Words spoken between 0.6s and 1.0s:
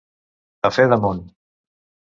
A fe de